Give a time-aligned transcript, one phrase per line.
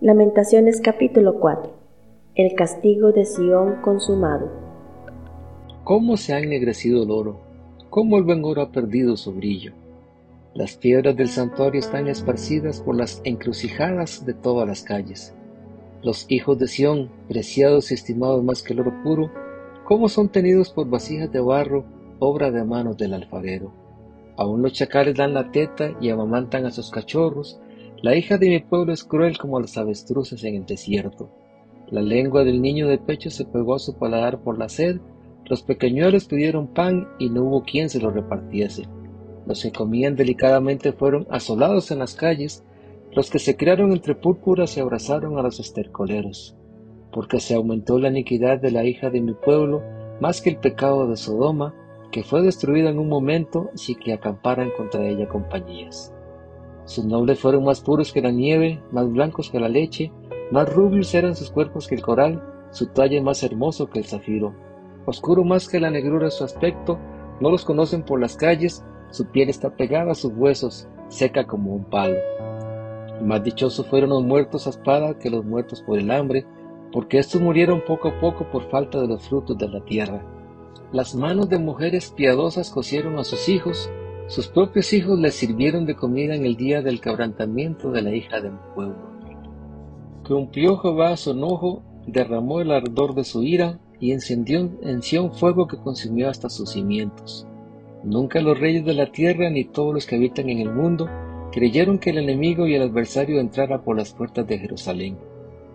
[0.00, 1.70] Lamentaciones capítulo 4
[2.34, 4.50] El castigo de Sión consumado
[5.84, 7.40] ¿Cómo se ha ennegrecido el oro?
[7.90, 9.72] ¿Cómo el buen oro ha perdido su brillo?
[10.54, 15.34] Las piedras del santuario están esparcidas por las encrucijadas de todas las calles.
[16.02, 19.30] Los hijos de Sión, preciados y estimados más que el oro puro,
[19.84, 21.84] ¿cómo son tenidos por vasijas de barro,
[22.18, 23.72] obra de manos del alfarero?
[24.36, 27.60] Aún los chacales dan la teta y amamantan a sus cachorros.
[28.02, 31.30] La hija de mi pueblo es cruel como las avestruces en el desierto.
[31.86, 34.96] La lengua del niño de pecho se pegó a su paladar por la sed.
[35.44, 38.88] Los pequeñuelos pidieron pan y no hubo quien se lo repartiese.
[39.46, 42.64] Los que comían delicadamente fueron asolados en las calles.
[43.12, 46.56] Los que se criaron entre púrpuras se abrazaron a los estercoleros.
[47.12, 49.80] Porque se aumentó la iniquidad de la hija de mi pueblo
[50.20, 51.72] más que el pecado de Sodoma,
[52.10, 56.12] que fue destruida en un momento sin que acamparan contra ella compañías.
[56.84, 60.12] Sus nobles fueron más puros que la nieve, más blancos que la leche,
[60.50, 64.54] más rubios eran sus cuerpos que el coral, su talle más hermoso que el zafiro.
[65.06, 66.98] Oscuro más que la negrura su aspecto,
[67.40, 71.74] no los conocen por las calles, su piel está pegada a sus huesos, seca como
[71.74, 72.16] un palo.
[73.22, 76.46] Más dichosos fueron los muertos a espada que los muertos por el hambre,
[76.92, 80.24] porque estos murieron poco a poco por falta de los frutos de la tierra.
[80.92, 83.90] Las manos de mujeres piadosas cosieron a sus hijos,
[84.32, 88.40] sus propios hijos les sirvieron de comida en el día del quebrantamiento de la hija
[88.40, 88.96] del pueblo.
[90.26, 95.66] Cumplió Jehová su enojo, derramó el ardor de su ira y encendió en Sión fuego
[95.66, 97.46] que consumió hasta sus cimientos.
[98.04, 101.10] Nunca los reyes de la tierra ni todos los que habitan en el mundo
[101.52, 105.18] creyeron que el enemigo y el adversario entrara por las puertas de Jerusalén.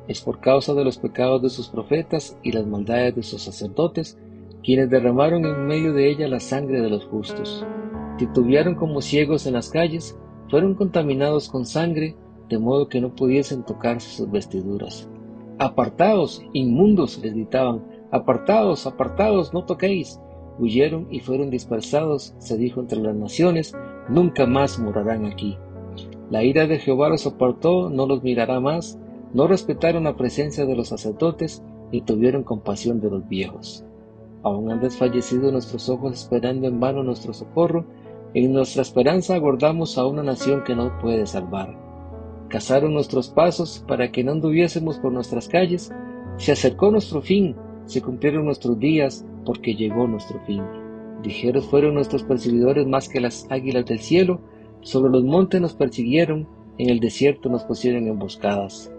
[0.07, 4.17] Es por causa de los pecados de sus profetas y las maldades de sus sacerdotes
[4.63, 7.63] quienes derramaron en medio de ella la sangre de los justos.
[8.17, 10.17] Titubearon como ciegos en las calles,
[10.49, 12.15] fueron contaminados con sangre,
[12.49, 15.09] de modo que no pudiesen tocarse sus vestiduras.
[15.59, 20.19] Apartaos, inmundos, les gritaban, apartaos, apartaos, no toquéis.
[20.59, 23.75] Huyeron y fueron dispersados, se dijo entre las naciones,
[24.09, 25.57] nunca más morarán aquí.
[26.31, 28.99] La ira de Jehová los apartó, no los mirará más,
[29.33, 33.85] no respetaron la presencia de los sacerdotes, ni tuvieron compasión de los viejos.
[34.43, 37.85] Aún han desfallecido nuestros ojos esperando en vano nuestro socorro,
[38.33, 41.75] en nuestra esperanza aguardamos a una nación que no puede salvar.
[42.49, 45.91] Cazaron nuestros pasos para que no anduviésemos por nuestras calles,
[46.37, 47.55] se acercó nuestro fin,
[47.85, 50.61] se cumplieron nuestros días, porque llegó nuestro fin.
[51.23, 54.39] Ligeros fueron nuestros perseguidores más que las águilas del cielo,
[54.81, 58.91] sobre los montes nos persiguieron, en el desierto nos pusieron emboscadas.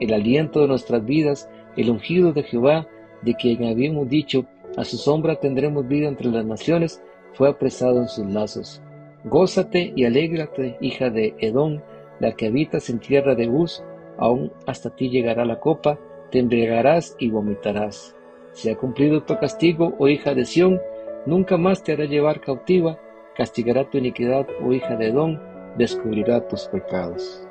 [0.00, 2.88] El aliento de nuestras vidas, el ungido de Jehová,
[3.22, 7.02] de quien habíamos dicho, a su sombra tendremos vida entre las naciones,
[7.36, 8.82] fue apresado en sus lazos.
[9.24, 11.80] Gózate y alégrate, hija de Edom,
[12.18, 13.84] la que habitas en tierra de Uz,
[14.18, 15.98] aún hasta ti llegará la copa,
[16.30, 18.16] te embriagarás y vomitarás.
[18.52, 20.80] Se ha cumplido tu castigo, oh hija de Sión,
[21.26, 22.98] nunca más te hará llevar cautiva,
[23.36, 25.38] castigará tu iniquidad, oh hija de Edom,
[25.76, 27.46] descubrirá tus pecados.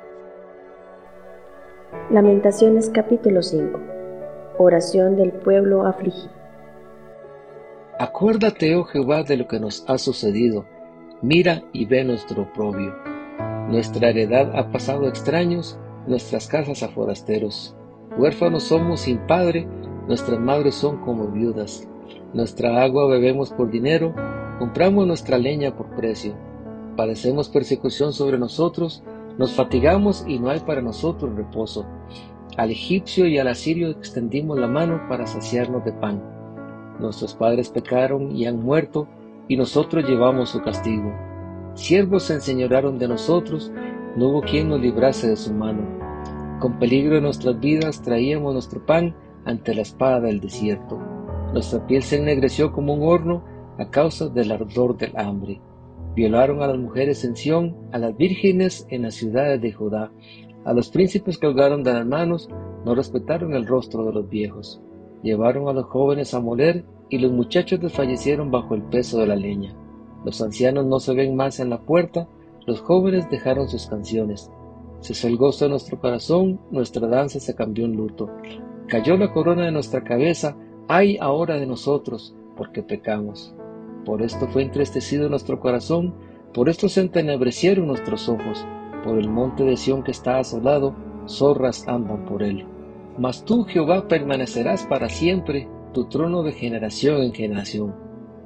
[2.10, 3.80] Lamentaciones capítulo 5
[4.58, 6.45] Oración del pueblo afligido
[7.98, 10.66] Acuérdate, oh Jehová, de lo que nos ha sucedido.
[11.22, 12.94] Mira y ve nuestro oprobio.
[13.70, 17.74] Nuestra heredad ha pasado a extraños, nuestras casas a forasteros.
[18.18, 19.66] Huérfanos somos sin padre,
[20.08, 21.88] nuestras madres son como viudas.
[22.34, 24.14] Nuestra agua bebemos por dinero,
[24.58, 26.34] compramos nuestra leña por precio.
[26.98, 29.02] Padecemos persecución sobre nosotros,
[29.38, 31.86] nos fatigamos y no hay para nosotros reposo.
[32.58, 36.35] Al egipcio y al asirio extendimos la mano para saciarnos de pan
[36.98, 39.06] Nuestros padres pecaron y han muerto,
[39.48, 41.12] y nosotros llevamos su castigo.
[41.74, 43.70] Siervos se enseñoraron de nosotros,
[44.16, 45.82] no hubo quien nos librase de su mano.
[46.58, 49.14] Con peligro de nuestras vidas traíamos nuestro pan
[49.44, 50.98] ante la espada del desierto.
[51.52, 53.44] Nuestra piel se ennegreció como un horno
[53.78, 55.60] a causa del ardor del hambre.
[56.14, 60.10] Violaron a las mujeres en Sión, a las vírgenes en las ciudades de Judá.
[60.64, 62.48] A los príncipes colgaron de las manos,
[62.86, 64.80] no respetaron el rostro de los viejos.
[65.22, 69.36] Llevaron a los jóvenes a moler y los muchachos desfallecieron bajo el peso de la
[69.36, 69.74] leña.
[70.24, 72.28] Los ancianos no se ven más en la puerta,
[72.66, 74.50] los jóvenes dejaron sus canciones.
[75.00, 78.28] Se el gozo nuestro corazón, nuestra danza se cambió en luto.
[78.88, 80.56] Cayó la corona de nuestra cabeza,
[80.88, 83.54] ay ahora de nosotros, porque pecamos.
[84.04, 86.14] Por esto fue entristecido nuestro corazón,
[86.52, 88.66] por esto se entenebrecieron nuestros ojos.
[89.04, 90.96] Por el monte de Sión que está asolado,
[91.28, 92.66] zorras andan por él.
[93.18, 97.94] Mas tú, Jehová, permanecerás para siempre, tu trono de generación en generación.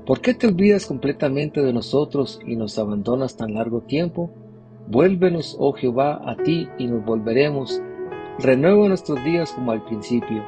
[0.06, 4.32] ¿Por qué te olvidas completamente de nosotros y nos abandonas tan largo tiempo?
[4.88, 7.82] Vuélvenos, oh Jehová, a ti y nos volveremos.
[8.38, 10.44] Renueva nuestros días como al principio,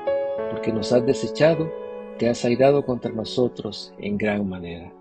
[0.51, 1.69] porque nos has desechado,
[2.19, 4.93] te has airado contra nosotros en gran manera.